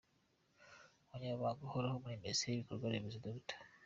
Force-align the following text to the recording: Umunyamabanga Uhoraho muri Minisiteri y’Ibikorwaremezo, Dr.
Umunyamabanga 1.07 1.61
Uhoraho 1.67 1.95
muri 2.03 2.21
Minisiteri 2.21 2.49
y’Ibikorwaremezo, 2.53 3.17
Dr. 3.25 3.57